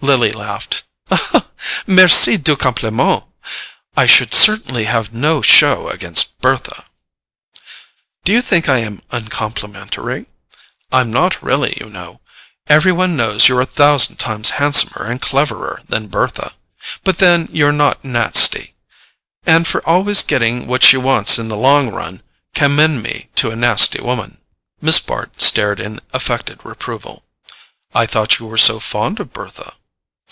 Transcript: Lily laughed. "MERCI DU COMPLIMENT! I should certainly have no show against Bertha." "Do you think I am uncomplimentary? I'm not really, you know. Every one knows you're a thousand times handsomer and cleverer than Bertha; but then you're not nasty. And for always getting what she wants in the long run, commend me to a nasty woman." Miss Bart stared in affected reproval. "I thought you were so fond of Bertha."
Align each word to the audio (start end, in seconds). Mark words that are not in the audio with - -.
Lily 0.00 0.30
laughed. 0.30 0.84
"MERCI 1.88 2.36
DU 2.42 2.54
COMPLIMENT! 2.56 3.24
I 3.96 4.06
should 4.06 4.32
certainly 4.32 4.84
have 4.84 5.12
no 5.12 5.42
show 5.42 5.88
against 5.88 6.38
Bertha." 6.38 6.84
"Do 8.24 8.30
you 8.32 8.40
think 8.40 8.68
I 8.68 8.78
am 8.78 9.02
uncomplimentary? 9.10 10.26
I'm 10.92 11.10
not 11.12 11.42
really, 11.42 11.76
you 11.80 11.90
know. 11.90 12.20
Every 12.68 12.92
one 12.92 13.16
knows 13.16 13.48
you're 13.48 13.60
a 13.60 13.66
thousand 13.66 14.16
times 14.16 14.50
handsomer 14.50 15.04
and 15.04 15.20
cleverer 15.20 15.82
than 15.88 16.06
Bertha; 16.06 16.52
but 17.02 17.18
then 17.18 17.48
you're 17.50 17.72
not 17.72 18.04
nasty. 18.04 18.76
And 19.44 19.66
for 19.66 19.86
always 19.86 20.22
getting 20.22 20.68
what 20.68 20.84
she 20.84 20.96
wants 20.96 21.40
in 21.40 21.48
the 21.48 21.56
long 21.56 21.90
run, 21.90 22.22
commend 22.54 23.02
me 23.02 23.30
to 23.34 23.50
a 23.50 23.56
nasty 23.56 24.00
woman." 24.00 24.40
Miss 24.80 25.00
Bart 25.00 25.42
stared 25.42 25.80
in 25.80 26.00
affected 26.14 26.60
reproval. 26.64 27.24
"I 27.94 28.06
thought 28.06 28.38
you 28.38 28.46
were 28.46 28.56
so 28.56 28.78
fond 28.78 29.18
of 29.18 29.32
Bertha." 29.32 29.74